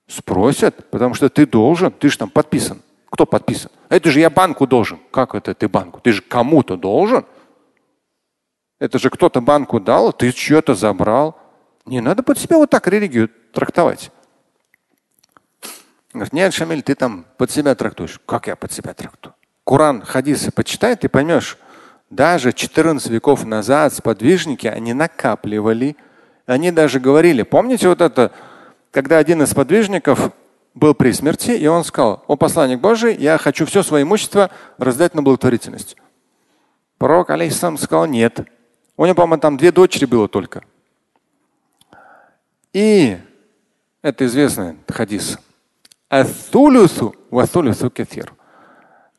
Спросят, 0.07 0.89
потому 0.91 1.13
что 1.13 1.29
ты 1.29 1.47
должен, 1.47 1.93
ты 1.93 2.09
же 2.09 2.17
там 2.17 2.31
подписан. 2.31 2.81
Кто 3.11 3.27
подписан? 3.27 3.71
Это 3.91 4.11
же 4.11 4.21
я 4.21 4.31
банку 4.31 4.67
должен. 4.67 4.99
Как 5.11 5.35
это 5.35 5.53
ты 5.53 5.69
банку? 5.69 6.01
Ты 6.01 6.13
же 6.13 6.23
кому-то 6.23 6.79
должен. 6.79 7.27
Это 8.81 8.99
же 8.99 9.11
кто-то 9.11 9.43
банку 9.43 9.79
дал, 9.79 10.11
ты 10.15 10.31
что-то 10.31 10.75
забрал. 10.75 11.39
Не 11.87 12.01
надо 12.01 12.23
под 12.23 12.39
себя 12.39 12.57
вот 12.57 12.71
так 12.71 12.87
религию 12.89 13.31
трактовать. 13.53 14.11
Нет, 16.33 16.55
Шамиль, 16.55 16.83
ты 16.83 16.95
там 16.95 17.27
под 17.37 17.51
себя 17.51 17.75
трактуешь. 17.75 18.21
Как 18.25 18.47
я 18.47 18.57
под 18.57 18.73
себя 18.73 18.95
трактую? 18.95 19.35
Коран, 19.65 20.03
хадисы 20.03 20.51
почитай, 20.53 20.97
ты 20.97 21.09
поймешь. 21.09 21.59
Даже 22.11 22.53
14 22.53 23.11
веков 23.11 23.45
назад 23.45 23.93
сподвижники, 23.93 24.67
они 24.67 24.95
накапливали. 24.95 25.97
Они 26.47 26.71
даже 26.71 27.01
говорили, 27.01 27.43
помните 27.43 27.89
вот 27.89 28.01
это, 28.01 28.31
когда 28.91 29.19
один 29.19 29.43
из 29.43 29.51
сподвижников 29.51 30.31
был 30.75 30.95
при 30.95 31.13
смерти, 31.13 31.53
и 31.53 31.67
он 31.67 31.85
сказал, 31.85 32.23
о 32.27 32.37
посланник 32.37 32.81
Божий, 32.81 33.17
я 33.17 33.39
хочу 33.39 33.65
все 33.65 33.83
свое 33.83 34.03
имущество 34.03 34.51
раздать 34.77 35.15
на 35.15 35.23
благотворительность. 35.23 35.97
Пророк, 36.99 37.31
алейхиссалам, 37.31 37.79
сказал, 37.79 38.07
нет. 38.07 38.41
У 38.97 39.05
него, 39.07 39.15
по-моему, 39.15 39.41
там 39.41 39.57
две 39.57 39.73
дочери 39.73 40.05
было 40.05 40.29
только. 40.29 40.65
И 42.75 43.17
это 44.03 44.27
известный 44.27 44.77
хадис. 44.89 45.39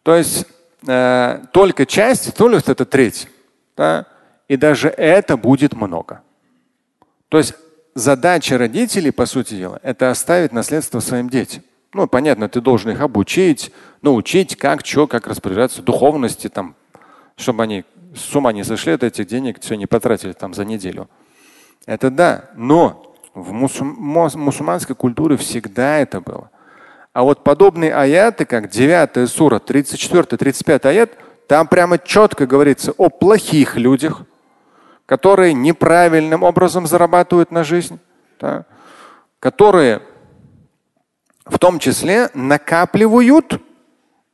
То 0.04 0.16
есть 0.16 0.46
э, 0.88 1.40
только 1.52 1.86
часть, 1.88 2.36
тулюс 2.36 2.68
это 2.68 2.86
треть. 2.86 3.28
Да? 3.76 4.06
И 4.48 4.58
даже 4.58 4.90
это 4.90 5.38
будет 5.38 5.74
много. 5.74 6.22
То 7.30 7.40
есть 7.40 7.56
задача 7.96 8.58
родителей, 8.58 9.12
по 9.12 9.26
сути 9.26 9.56
дела, 9.56 9.80
это 9.82 10.12
оставить 10.12 10.52
наследство 10.52 11.00
своим 11.00 11.30
детям. 11.30 11.64
Ну, 11.94 12.08
понятно, 12.08 12.50
ты 12.50 12.60
должен 12.60 12.92
их 12.92 13.00
обучить, 13.00 13.72
научить, 14.02 14.58
как, 14.58 14.86
что, 14.86 15.08
как 15.08 15.28
распоряжаться, 15.28 15.82
духовности, 15.82 16.50
там, 16.50 16.76
чтобы 17.38 17.64
они 17.64 17.86
с 18.14 18.36
ума 18.36 18.52
не 18.52 18.66
сошли 18.66 18.92
от 18.92 19.04
этих 19.04 19.28
денег, 19.28 19.62
все 19.62 19.76
не 19.76 19.88
потратили 19.88 20.34
там 20.34 20.54
за 20.54 20.66
неделю. 20.66 21.10
Это 21.86 22.12
да. 22.12 22.50
Но 22.56 23.15
в 23.36 23.52
мусульм... 23.52 23.96
мусульманской 24.00 24.96
культуре 24.96 25.38
всегда 25.38 25.98
это 25.98 26.22
было. 26.22 26.50
А 27.14 27.24
вот 27.24 27.44
подобные 27.44 27.94
аяты, 27.94 28.46
как 28.46 28.70
9 28.70 29.30
сура, 29.30 29.60
34-35 29.60 30.88
аят, 30.88 31.12
там 31.48 31.68
прямо 31.68 31.98
четко 31.98 32.48
говорится 32.48 32.94
о 32.98 33.10
плохих 33.10 33.76
людях, 33.76 34.24
которые 35.06 35.54
неправильным 35.54 36.44
образом 36.44 36.88
зарабатывают 36.88 37.52
на 37.52 37.64
жизнь, 37.64 38.00
да, 38.40 38.66
которые 39.40 40.02
в 41.46 41.60
том 41.60 41.78
числе 41.78 42.30
накапливают, 42.34 43.62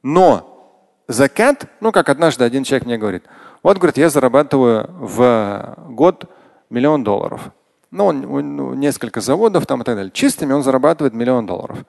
но 0.02 1.04
закат, 1.08 1.66
ну 1.82 1.92
как 1.92 2.08
однажды 2.08 2.46
один 2.46 2.64
человек 2.64 2.86
мне 2.86 2.98
говорит, 2.98 3.26
вот 3.64 3.78
говорит, 3.78 3.98
я 3.98 4.10
зарабатываю 4.10 4.90
в 4.90 5.76
год 5.90 6.26
миллион 6.70 7.04
долларов. 7.04 7.52
Ну, 7.92 8.06
он, 8.06 8.26
он, 8.26 8.80
несколько 8.80 9.20
заводов 9.20 9.66
там 9.66 9.82
и 9.82 9.84
так 9.84 9.96
далее. 9.96 10.12
Чистыми 10.12 10.54
он 10.54 10.64
зарабатывает 10.64 11.14
миллион 11.14 11.46
долларов. 11.46 11.86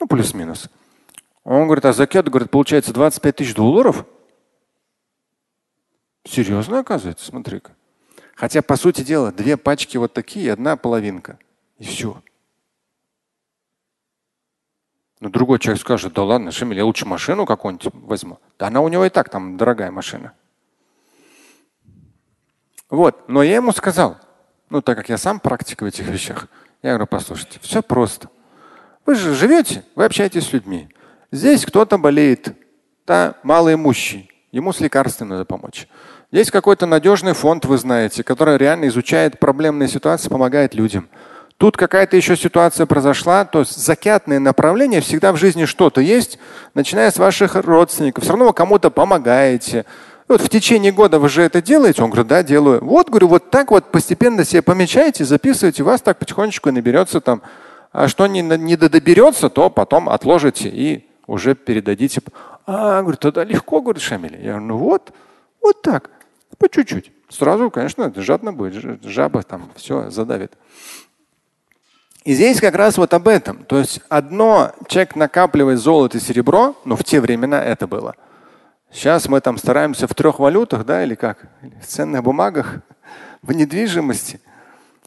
Ну, 0.00 0.06
плюс-минус. 0.06 0.68
Он 1.44 1.66
говорит, 1.66 1.84
а 1.84 1.92
закет, 1.92 2.28
говорит, 2.28 2.50
получается 2.50 2.92
25 2.94 3.36
тысяч 3.36 3.54
долларов? 3.54 4.06
Серьезно, 6.24 6.78
оказывается, 6.78 7.26
смотри-ка. 7.26 7.72
Хотя, 8.34 8.62
по 8.62 8.76
сути 8.76 9.02
дела, 9.02 9.30
две 9.30 9.56
пачки 9.56 9.98
вот 9.98 10.14
такие, 10.14 10.52
одна 10.52 10.76
половинка. 10.76 11.38
И 11.78 11.84
все. 11.84 12.22
Но 15.20 15.28
другой 15.28 15.58
человек 15.58 15.80
скажет, 15.80 16.14
да 16.14 16.24
ладно, 16.24 16.50
Шамиль, 16.50 16.78
я 16.78 16.84
лучше 16.84 17.06
машину 17.06 17.44
какую-нибудь 17.44 17.92
возьму. 17.92 18.38
Да 18.58 18.68
она 18.68 18.80
у 18.80 18.88
него 18.88 19.04
и 19.04 19.10
так 19.10 19.28
там 19.28 19.56
дорогая 19.56 19.90
машина. 19.90 20.32
Вот, 22.88 23.28
но 23.28 23.42
я 23.42 23.56
ему 23.56 23.72
сказал, 23.72 24.18
ну 24.72 24.80
так 24.80 24.96
как 24.96 25.10
я 25.10 25.18
сам 25.18 25.38
практик 25.38 25.82
в 25.82 25.84
этих 25.84 26.08
вещах, 26.08 26.46
я 26.82 26.92
говорю, 26.92 27.06
послушайте, 27.06 27.60
все 27.60 27.82
просто. 27.82 28.28
Вы 29.04 29.16
же 29.16 29.34
живете, 29.34 29.84
вы 29.94 30.06
общаетесь 30.06 30.46
с 30.46 30.52
людьми. 30.54 30.88
Здесь 31.30 31.66
кто-то 31.66 31.98
болеет, 31.98 32.56
да, 33.06 33.34
малоимущий, 33.42 34.30
ему 34.50 34.72
с 34.72 34.80
лекарствами 34.80 35.28
надо 35.28 35.44
помочь. 35.44 35.86
Есть 36.30 36.50
какой-то 36.50 36.86
надежный 36.86 37.34
фонд, 37.34 37.66
вы 37.66 37.76
знаете, 37.76 38.24
который 38.24 38.56
реально 38.56 38.88
изучает 38.88 39.38
проблемные 39.38 39.88
ситуации, 39.88 40.30
помогает 40.30 40.74
людям. 40.74 41.10
Тут 41.58 41.76
какая-то 41.76 42.16
еще 42.16 42.34
ситуация 42.34 42.86
произошла, 42.86 43.44
то 43.44 43.60
есть 43.60 43.76
закятное 43.76 44.38
направление, 44.38 45.02
всегда 45.02 45.32
в 45.32 45.36
жизни 45.36 45.66
что-то 45.66 46.00
есть, 46.00 46.38
начиная 46.72 47.10
с 47.10 47.18
ваших 47.18 47.56
родственников. 47.56 48.24
Все 48.24 48.32
равно 48.32 48.46
вы 48.46 48.52
кому-то 48.54 48.90
помогаете. 48.90 49.84
Вот 50.28 50.40
в 50.40 50.48
течение 50.48 50.92
года 50.92 51.18
вы 51.18 51.28
же 51.28 51.42
это 51.42 51.60
делаете? 51.60 52.02
Он 52.02 52.10
говорит, 52.10 52.28
да, 52.28 52.42
делаю. 52.42 52.84
Вот, 52.84 53.10
говорю, 53.10 53.28
вот 53.28 53.50
так 53.50 53.70
вот 53.70 53.90
постепенно 53.90 54.44
себе 54.44 54.62
помечайте, 54.62 55.24
записывайте, 55.24 55.82
у 55.82 55.86
вас 55.86 56.00
так 56.00 56.18
потихонечку 56.18 56.70
наберется 56.70 57.20
там 57.20 57.42
а 57.92 58.08
что 58.08 58.26
не, 58.26 58.40
не 58.40 58.76
доберется, 58.76 59.50
то 59.50 59.68
потом 59.70 60.08
отложите 60.08 60.68
и 60.68 61.06
уже 61.26 61.54
передадите. 61.54 62.22
А, 62.66 63.02
говорит, 63.02 63.20
тогда 63.20 63.44
легко, 63.44 63.82
говорит 63.82 64.02
Шамиль. 64.02 64.36
Я 64.36 64.52
говорю, 64.52 64.64
ну 64.64 64.76
вот, 64.78 65.12
вот 65.60 65.82
так, 65.82 66.10
по 66.58 66.68
чуть-чуть. 66.68 67.12
Сразу, 67.28 67.70
конечно, 67.70 68.12
жадно 68.16 68.52
будет, 68.52 69.02
жаба 69.04 69.42
там 69.42 69.70
все 69.76 70.10
задавит. 70.10 70.54
И 72.24 72.34
здесь 72.34 72.60
как 72.60 72.74
раз 72.74 72.96
вот 72.98 73.12
об 73.14 73.28
этом. 73.28 73.64
То 73.64 73.78
есть 73.78 74.00
одно, 74.08 74.72
человек 74.86 75.16
накапливает 75.16 75.78
золото 75.78 76.18
и 76.18 76.20
серебро, 76.20 76.76
но 76.84 76.96
в 76.96 77.04
те 77.04 77.20
времена 77.20 77.62
это 77.62 77.86
было. 77.86 78.14
Сейчас 78.92 79.26
мы 79.26 79.40
там 79.40 79.56
стараемся 79.56 80.06
в 80.06 80.14
трех 80.14 80.38
валютах, 80.38 80.84
да, 80.84 81.02
или 81.02 81.14
как? 81.14 81.48
В 81.80 81.86
ценных 81.86 82.22
бумагах, 82.22 82.80
в 83.40 83.52
недвижимости, 83.52 84.40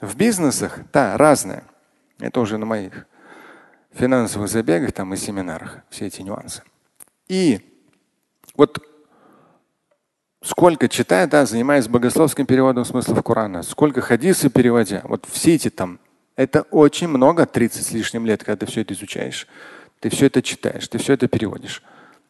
в 0.01 0.15
бизнесах, 0.15 0.79
да, 0.91 1.15
разное. 1.17 1.63
Это 2.19 2.39
уже 2.39 2.57
на 2.57 2.65
моих 2.65 3.05
финансовых 3.93 4.49
забегах 4.49 4.91
там 4.91 5.13
и 5.13 5.17
семинарах, 5.17 5.79
все 5.89 6.07
эти 6.07 6.21
нюансы. 6.21 6.63
И 7.27 7.61
вот 8.55 8.83
сколько 10.41 10.89
читая, 10.89 11.27
да, 11.27 11.45
занимаясь 11.45 11.87
богословским 11.87 12.47
переводом 12.47 12.85
смыслов 12.85 13.23
Корана, 13.23 13.61
сколько 13.61 14.01
хадисы 14.01 14.49
переводя, 14.49 15.01
вот 15.03 15.25
все 15.29 15.55
эти 15.55 15.69
там, 15.69 15.99
это 16.35 16.63
очень 16.71 17.07
много, 17.07 17.45
30 17.45 17.85
с 17.85 17.91
лишним 17.91 18.25
лет, 18.25 18.43
когда 18.43 18.65
ты 18.65 18.71
все 18.71 18.81
это 18.81 18.93
изучаешь. 18.93 19.47
Ты 19.99 20.09
все 20.09 20.25
это 20.25 20.41
читаешь, 20.41 20.87
ты 20.87 20.97
все 20.97 21.13
это 21.13 21.27
переводишь. 21.27 21.81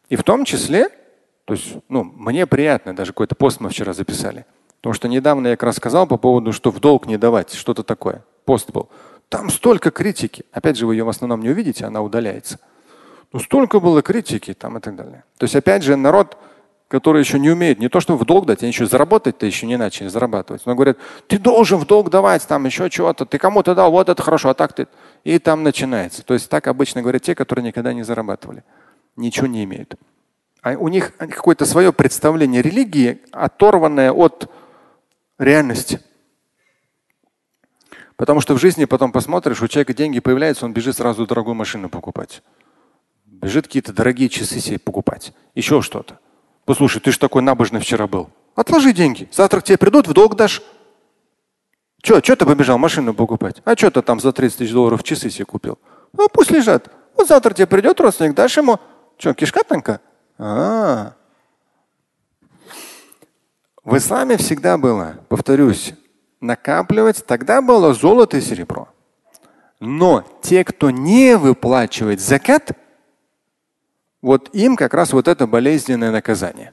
И 0.08 0.16
в 0.16 0.22
том 0.22 0.44
числе, 0.44 0.88
то 1.46 1.54
есть, 1.54 1.76
ну, 1.88 2.02
мне 2.02 2.44
приятно, 2.44 2.94
даже 2.94 3.12
какой-то 3.12 3.36
пост 3.36 3.60
мы 3.60 3.70
вчера 3.70 3.92
записали. 3.92 4.44
Потому 4.80 4.94
что 4.94 5.08
недавно 5.08 5.48
я 5.48 5.56
как 5.56 5.62
раз 5.62 5.76
сказал 5.76 6.06
по 6.08 6.16
поводу, 6.16 6.52
что 6.52 6.72
в 6.72 6.80
долг 6.80 7.06
не 7.06 7.16
давать, 7.16 7.54
что-то 7.54 7.84
такое. 7.84 8.24
Пост 8.44 8.72
был. 8.72 8.88
Там 9.28 9.50
столько 9.50 9.92
критики. 9.92 10.44
Опять 10.50 10.76
же, 10.76 10.86
вы 10.86 10.96
ее 10.96 11.04
в 11.04 11.08
основном 11.08 11.40
не 11.40 11.48
увидите, 11.48 11.84
она 11.84 12.02
удаляется. 12.02 12.58
Но 13.32 13.38
столько 13.38 13.78
было 13.78 14.02
критики 14.02 14.54
там 14.54 14.78
и 14.78 14.80
так 14.80 14.96
далее. 14.96 15.22
То 15.38 15.44
есть, 15.44 15.54
опять 15.54 15.84
же, 15.84 15.94
народ, 15.94 16.36
который 16.88 17.20
еще 17.20 17.38
не 17.38 17.50
умеет 17.50 17.78
не 17.78 17.88
то, 17.88 18.00
что 18.00 18.16
в 18.16 18.24
долг 18.24 18.46
дать, 18.46 18.62
они 18.62 18.72
еще 18.72 18.86
заработать-то 18.86 19.46
еще 19.46 19.66
не 19.66 19.76
начали 19.76 20.08
зарабатывать. 20.08 20.66
Но 20.66 20.74
говорят, 20.74 20.98
ты 21.28 21.38
должен 21.38 21.78
в 21.78 21.86
долг 21.86 22.10
давать 22.10 22.46
там 22.46 22.66
еще 22.66 22.90
чего-то, 22.90 23.24
ты 23.24 23.38
кому-то 23.38 23.76
дал, 23.76 23.92
вот 23.92 24.08
это 24.08 24.20
хорошо, 24.20 24.48
а 24.48 24.54
так 24.54 24.72
ты. 24.72 24.88
И 25.22 25.38
там 25.38 25.62
начинается. 25.62 26.24
То 26.24 26.34
есть 26.34 26.50
так 26.50 26.66
обычно 26.66 27.02
говорят 27.02 27.22
те, 27.22 27.36
которые 27.36 27.64
никогда 27.64 27.92
не 27.92 28.02
зарабатывали, 28.02 28.64
ничего 29.14 29.46
не 29.46 29.62
имеют. 29.62 29.96
А 30.66 30.72
у 30.76 30.88
них 30.88 31.16
какое-то 31.16 31.64
свое 31.64 31.92
представление 31.92 32.60
религии, 32.60 33.22
оторванное 33.30 34.10
от 34.10 34.50
реальности. 35.38 36.00
Потому 38.16 38.40
что 38.40 38.54
в 38.54 38.58
жизни 38.58 38.84
потом 38.84 39.12
посмотришь, 39.12 39.62
у 39.62 39.68
человека 39.68 39.94
деньги 39.94 40.18
появляются, 40.18 40.64
он 40.64 40.72
бежит 40.72 40.96
сразу 40.96 41.24
дорогую 41.24 41.54
машину 41.54 41.88
покупать. 41.88 42.42
Бежит 43.26 43.68
какие-то 43.68 43.92
дорогие 43.92 44.28
часы 44.28 44.58
себе 44.58 44.80
покупать. 44.80 45.32
Еще 45.54 45.82
что-то. 45.82 46.18
Послушай, 46.64 47.00
ты 47.00 47.12
же 47.12 47.20
такой 47.20 47.42
набожный 47.42 47.78
вчера 47.78 48.08
был. 48.08 48.28
Отложи 48.56 48.92
деньги. 48.92 49.28
Завтра 49.30 49.60
к 49.60 49.62
тебе 49.62 49.78
придут, 49.78 50.08
в 50.08 50.14
долг 50.14 50.34
дашь. 50.34 50.62
Че, 52.02 52.20
че 52.20 52.34
ты 52.34 52.44
побежал 52.44 52.76
машину 52.76 53.14
покупать? 53.14 53.62
А 53.64 53.76
что 53.76 53.92
ты 53.92 54.02
там 54.02 54.18
за 54.18 54.32
30 54.32 54.58
тысяч 54.58 54.72
долларов 54.72 55.04
часы 55.04 55.30
себе 55.30 55.44
купил? 55.44 55.78
Ну 56.12 56.26
пусть 56.28 56.50
лежат. 56.50 56.90
Вот 57.16 57.28
завтра 57.28 57.54
тебе 57.54 57.68
придет 57.68 58.00
родственник, 58.00 58.34
дашь 58.34 58.56
ему. 58.56 58.80
Что, 59.16 59.32
кишка 59.32 59.62
тонка? 59.62 60.00
А, 60.38 60.44
-а, 60.44 61.12
а 61.12 61.14
В 63.84 63.96
исламе 63.96 64.36
всегда 64.36 64.76
было, 64.78 65.18
повторюсь, 65.28 65.94
накапливать, 66.40 67.24
тогда 67.26 67.62
было 67.62 67.94
золото 67.94 68.36
и 68.36 68.40
серебро. 68.40 68.88
Но 69.80 70.24
те, 70.42 70.64
кто 70.64 70.90
не 70.90 71.36
выплачивает 71.36 72.20
закат, 72.20 72.72
вот 74.22 74.54
им 74.54 74.76
как 74.76 74.94
раз 74.94 75.12
вот 75.12 75.28
это 75.28 75.46
болезненное 75.46 76.10
наказание. 76.10 76.72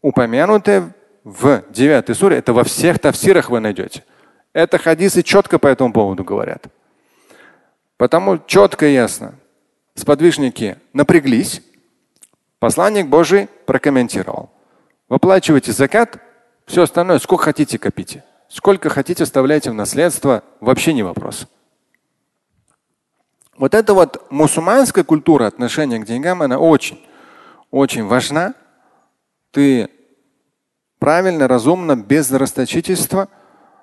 упомянутые 0.00 0.92
в 1.24 1.64
9 1.70 2.16
суре. 2.16 2.38
Это 2.38 2.52
во 2.52 2.64
всех 2.64 2.98
тафсирах 2.98 3.50
вы 3.50 3.60
найдете. 3.60 4.04
Это 4.52 4.78
хадисы 4.78 5.22
четко 5.22 5.58
по 5.58 5.66
этому 5.66 5.92
поводу 5.92 6.24
говорят. 6.24 6.66
Потому 7.96 8.38
четко 8.46 8.86
и 8.86 8.94
ясно. 8.94 9.34
Сподвижники 9.94 10.78
напряглись. 10.92 11.62
Посланник 12.58 13.06
Божий 13.06 13.48
прокомментировал. 13.66 14.50
Выплачивайте 15.08 15.72
закат, 15.72 16.18
все 16.66 16.82
остальное 16.82 17.18
сколько 17.18 17.44
хотите 17.44 17.78
копите. 17.78 18.24
Сколько 18.48 18.88
хотите 18.88 19.24
оставляйте 19.24 19.70
в 19.70 19.74
наследство, 19.74 20.42
вообще 20.60 20.92
не 20.92 21.02
вопрос. 21.02 21.46
Вот 23.56 23.74
эта 23.74 23.92
вот 23.92 24.30
мусульманская 24.30 25.04
культура 25.04 25.46
отношения 25.46 25.98
к 25.98 26.06
деньгам, 26.06 26.42
она 26.42 26.58
очень, 26.58 27.04
очень 27.70 28.06
важна. 28.06 28.54
Ты 29.50 29.90
правильно, 30.98 31.48
разумно, 31.48 31.96
без 31.96 32.30
расточительства 32.30 33.28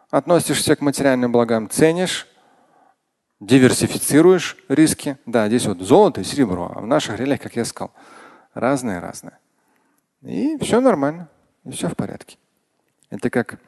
относишься 0.09 0.75
к 0.75 0.81
материальным 0.81 1.31
благам, 1.31 1.69
ценишь, 1.69 2.27
диверсифицируешь 3.39 4.57
риски. 4.69 5.17
Да, 5.25 5.47
здесь 5.47 5.65
вот 5.65 5.79
золото 5.79 6.21
и 6.21 6.23
серебро, 6.23 6.71
а 6.73 6.79
в 6.79 6.87
наших 6.87 7.17
реалиях, 7.19 7.41
как 7.41 7.55
я 7.55 7.65
сказал, 7.65 7.93
разные-разные. 8.55 9.37
И 10.21 10.57
все 10.57 10.81
нормально, 10.81 11.29
и 11.63 11.71
все 11.71 11.87
в 11.87 11.95
порядке. 11.95 12.37
Это 13.11 13.29
как 13.29 13.59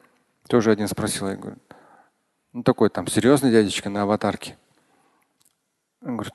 тоже 0.48 0.72
один 0.72 0.88
спросил, 0.88 1.28
я 1.28 1.36
говорю, 1.36 1.58
ну 2.52 2.62
такой 2.64 2.90
там 2.90 3.06
серьезный 3.06 3.52
дядечка 3.52 3.90
на 3.90 4.02
аватарке. 4.02 4.56
Он 6.02 6.16
говорит, 6.16 6.34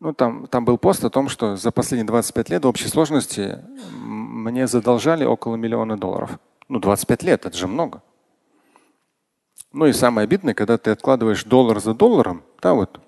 ну 0.00 0.14
там, 0.14 0.46
там 0.46 0.64
был 0.64 0.78
пост 0.78 1.04
о 1.04 1.10
том, 1.10 1.28
что 1.28 1.56
за 1.56 1.70
последние 1.70 2.06
25 2.06 2.48
лет 2.48 2.64
в 2.64 2.68
общей 2.68 2.88
сложности 2.88 3.62
мне 3.92 4.66
задолжали 4.66 5.24
около 5.24 5.56
миллиона 5.56 5.98
долларов. 5.98 6.38
Ну 6.68 6.78
25 6.78 7.22
лет, 7.22 7.44
это 7.44 7.56
же 7.56 7.66
много. 7.66 8.02
Ну 9.72 9.86
и 9.86 9.92
самое 9.92 10.24
обидное, 10.24 10.54
когда 10.54 10.78
ты 10.78 10.92
откладываешь 10.92 11.44
доллар 11.44 11.80
за 11.80 11.94
долларом, 11.94 12.44
да, 12.62 12.74
вот 12.74 13.00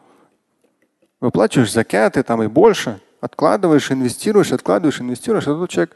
выплачиваешь 1.20 1.72
закяты 1.72 2.22
там 2.22 2.42
и 2.42 2.48
больше, 2.48 3.00
откладываешь, 3.20 3.90
инвестируешь, 3.90 4.52
откладываешь, 4.52 5.00
инвестируешь, 5.00 5.46
а 5.48 5.54
тут 5.54 5.70
человек 5.70 5.94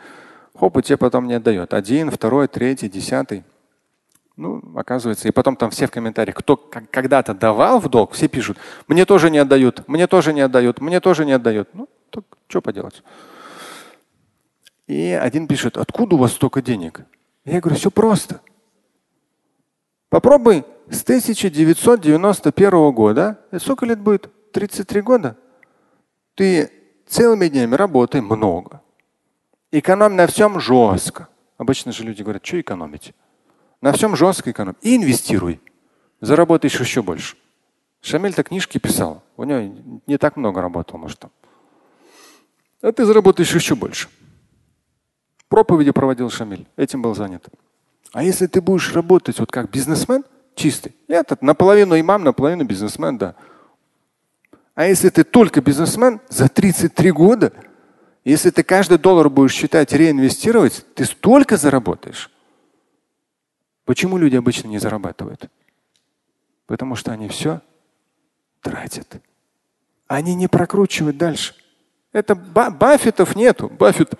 хоп, 0.58 0.76
и 0.78 0.82
тебе 0.82 0.96
потом 0.96 1.26
не 1.26 1.34
отдает. 1.34 1.74
Один, 1.74 2.10
второй, 2.10 2.48
третий, 2.48 2.88
десятый. 2.88 3.44
Ну, 4.36 4.62
оказывается, 4.74 5.28
и 5.28 5.32
потом 5.32 5.56
там 5.56 5.70
все 5.70 5.86
в 5.86 5.90
комментариях, 5.90 6.36
кто 6.36 6.56
когда-то 6.56 7.34
давал 7.34 7.78
в 7.78 7.88
долг, 7.88 8.12
все 8.12 8.26
пишут, 8.26 8.56
мне 8.88 9.04
тоже 9.04 9.30
не 9.30 9.38
отдают, 9.38 9.86
мне 9.86 10.06
тоже 10.06 10.32
не 10.32 10.40
отдают, 10.40 10.80
мне 10.80 11.00
тоже 11.00 11.26
не 11.26 11.32
отдают. 11.32 11.68
Ну, 11.74 11.88
так 12.08 12.24
что 12.48 12.62
поделать. 12.62 13.02
И 14.86 15.10
один 15.10 15.46
пишет, 15.46 15.76
откуда 15.76 16.16
у 16.16 16.18
вас 16.18 16.32
столько 16.32 16.62
денег? 16.62 17.02
Я 17.44 17.60
говорю, 17.60 17.76
все 17.78 17.90
просто. 17.90 18.40
Попробуй 20.08 20.64
с 20.90 21.02
1991 21.02 22.92
года, 22.92 23.40
сколько 23.58 23.86
лет 23.86 24.00
будет? 24.00 24.30
33 24.52 25.00
года. 25.02 25.36
Ты 26.34 26.79
целыми 27.10 27.48
днями 27.48 27.74
работай 27.74 28.20
много. 28.20 28.80
Экономь 29.72 30.14
на 30.14 30.26
всем 30.26 30.60
жестко. 30.60 31.28
Обычно 31.58 31.92
же 31.92 32.04
люди 32.04 32.22
говорят, 32.22 32.46
что 32.46 32.60
экономить? 32.60 33.12
На 33.80 33.92
всем 33.92 34.16
жестко 34.16 34.50
экономь. 34.50 34.76
И 34.80 34.96
инвестируй. 34.96 35.60
Заработаешь 36.20 36.78
еще 36.80 37.02
больше. 37.02 37.36
Шамиль-то 38.00 38.42
книжки 38.42 38.78
писал. 38.78 39.22
У 39.36 39.44
него 39.44 39.74
не 40.06 40.16
так 40.16 40.36
много 40.36 40.60
работал, 40.60 40.98
может 40.98 41.18
там. 41.18 41.30
А 42.82 42.92
ты 42.92 43.04
заработаешь 43.04 43.54
еще 43.54 43.74
больше. 43.74 44.08
Проповеди 45.48 45.90
проводил 45.90 46.30
Шамиль. 46.30 46.66
Этим 46.76 47.02
был 47.02 47.14
занят. 47.14 47.46
А 48.12 48.22
если 48.22 48.46
ты 48.46 48.60
будешь 48.60 48.92
работать 48.94 49.38
вот 49.38 49.52
как 49.52 49.70
бизнесмен, 49.70 50.24
чистый, 50.54 50.94
этот 51.08 51.42
наполовину 51.42 51.98
имам, 51.98 52.24
наполовину 52.24 52.64
бизнесмен, 52.64 53.18
да. 53.18 53.34
А 54.74 54.86
если 54.86 55.08
ты 55.08 55.24
только 55.24 55.60
бизнесмен 55.60 56.20
за 56.28 56.48
33 56.48 57.10
года, 57.10 57.52
если 58.24 58.50
ты 58.50 58.62
каждый 58.62 58.98
доллар 58.98 59.28
будешь 59.28 59.52
считать 59.52 59.92
реинвестировать, 59.92 60.84
ты 60.94 61.04
столько 61.04 61.56
заработаешь. 61.56 62.30
Почему 63.84 64.18
люди 64.18 64.36
обычно 64.36 64.68
не 64.68 64.78
зарабатывают? 64.78 65.50
Потому 66.66 66.94
что 66.94 67.12
они 67.12 67.28
все 67.28 67.60
тратят. 68.60 69.20
Они 70.06 70.34
не 70.34 70.48
прокручивают 70.48 71.16
дальше. 71.16 71.54
Это 72.12 72.34
Баффетов 72.34 73.34
нету. 73.34 73.68
Баффет 73.68 74.14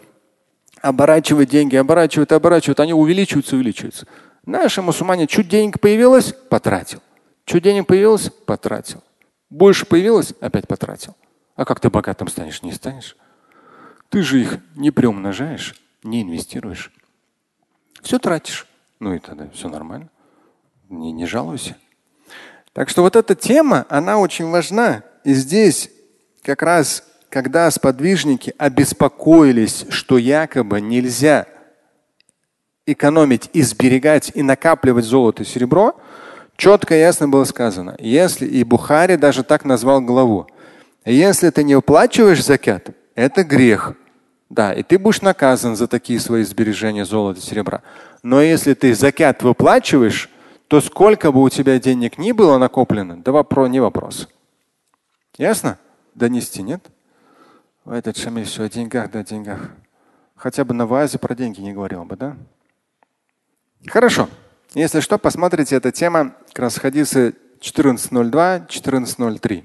оборачивает 0.81 1.49
деньги, 1.49 1.77
оборачивает, 1.77 2.33
оборачивает, 2.33 2.81
они 2.81 2.95
увеличиваются, 2.95 3.57
увеличиваются. 3.57 4.07
Наши 4.47 4.83
мусульмане 4.83 5.27
чуть 5.27 5.49
денег 5.49 5.81
появилось, 5.81 6.33
потратил. 6.33 7.03
Чуть 7.45 7.63
денег 7.63 7.87
появилось, 7.87 8.31
потратил. 8.31 9.03
Больше 9.51 9.85
появилось, 9.85 10.33
опять 10.41 10.69
потратил. 10.69 11.17
А 11.57 11.65
как 11.65 11.81
ты 11.81 11.91
богатым 11.91 12.29
станешь? 12.29 12.63
Не 12.63 12.73
станешь. 12.73 13.17
Ты 14.09 14.23
же 14.23 14.41
их 14.41 14.59
не 14.77 14.91
приумножаешь, 14.91 15.75
не 16.03 16.23
инвестируешь. 16.23 16.93
Все 18.03 18.19
тратишь. 18.19 18.67
Ну 19.01 19.15
и 19.15 19.19
тогда 19.19 19.49
все 19.51 19.69
нормально. 19.69 20.09
Не, 20.89 21.13
не 21.13 21.27
жалуйся. 21.27 21.77
Так 22.73 22.89
что 22.89 23.03
вот 23.03 23.17
эта 23.17 23.35
тема, 23.35 23.87
она 23.89 24.19
очень 24.19 24.49
важна. 24.49 25.03
И 25.25 25.35
здесь 25.35 25.91
как 26.43 26.63
раз, 26.63 27.05
когда 27.29 27.71
сподвижники 27.71 28.55
обеспокоились, 28.57 29.87
что 29.91 30.19
якобы 30.19 30.81
нельзя 30.81 31.47
экономить 32.87 33.51
и 33.53 33.63
сберегать 33.63 34.33
и 34.35 34.43
накапливать 34.43 35.05
золото 35.05 35.43
и 35.43 35.47
серебро, 35.47 36.01
четко 36.61 36.95
и 36.95 37.01
ясно 37.01 37.29
было 37.29 37.45
сказано. 37.45 37.97
Если 37.99 38.47
и 38.47 38.63
Бухари 38.63 39.17
даже 39.17 39.43
так 39.43 39.65
назвал 39.65 40.01
главу. 40.03 40.47
Если 41.05 41.49
ты 41.51 41.65
не 41.65 41.75
уплачиваешь 41.75 42.45
закят, 42.45 42.91
это 43.15 43.43
грех. 43.43 43.95
Да, 44.51 44.73
и 44.75 44.83
ты 44.83 44.99
будешь 44.99 45.23
наказан 45.23 45.75
за 45.75 45.87
такие 45.87 46.21
свои 46.21 46.45
сбережения 46.45 47.05
золота 47.05 47.41
и 47.41 47.43
серебра. 47.43 47.83
Но 48.23 48.43
если 48.43 48.75
ты 48.75 48.95
закят 48.95 49.43
выплачиваешь, 49.43 50.29
то 50.69 50.81
сколько 50.81 51.33
бы 51.33 51.43
у 51.43 51.49
тебя 51.49 51.81
денег 51.81 52.19
ни 52.19 52.33
было 52.33 52.59
накоплено, 52.59 53.17
да 53.17 53.33
вопрос, 53.33 53.71
не 53.71 53.81
вопрос. 53.81 54.29
Ясно? 55.39 55.79
Донести 56.15 56.63
нет? 56.63 56.85
Этот 57.87 58.19
Шамиль 58.19 58.45
все 58.45 58.65
о 58.65 58.69
деньгах, 58.69 59.11
да 59.11 59.21
о 59.21 59.25
деньгах. 59.25 59.71
Хотя 60.37 60.65
бы 60.65 60.75
на 60.75 60.87
вазе 60.87 61.19
про 61.19 61.35
деньги 61.35 61.61
не 61.61 61.73
говорил 61.73 62.05
бы, 62.05 62.17
да? 62.17 62.37
Хорошо. 63.87 64.29
Если 64.75 65.01
что, 65.01 65.19
посмотрите, 65.19 65.77
эта 65.77 65.91
тема 65.91 66.35
как 66.49 66.61
раз 66.61 66.79
хадисы 66.79 67.35
14.02, 67.61 68.69
14.03. 68.69 69.65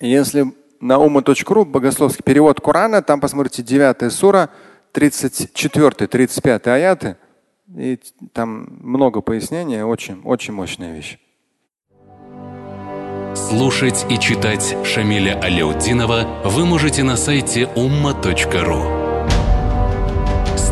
Если 0.00 0.52
на 0.80 0.98
ума.ру, 0.98 1.64
богословский 1.64 2.22
перевод 2.22 2.60
Корана, 2.60 3.02
там 3.02 3.20
посмотрите 3.20 3.62
9 3.62 4.12
сура, 4.12 4.50
34-35 4.92 6.68
аяты. 6.68 7.16
И 7.76 7.98
там 8.32 8.68
много 8.80 9.20
пояснений, 9.20 9.82
очень, 9.82 10.22
очень 10.24 10.54
мощная 10.54 10.94
вещь. 10.94 11.18
Слушать 13.34 14.06
и 14.08 14.18
читать 14.18 14.76
Шамиля 14.84 15.38
Аляутдинова 15.40 16.42
вы 16.44 16.66
можете 16.66 17.02
на 17.02 17.16
сайте 17.16 17.68
umma.ru. 17.76 18.97